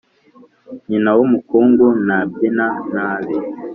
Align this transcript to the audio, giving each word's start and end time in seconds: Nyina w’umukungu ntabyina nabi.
Nyina 0.89 1.09
w’umukungu 1.17 1.85
ntabyina 2.05 2.65
nabi. 2.93 3.35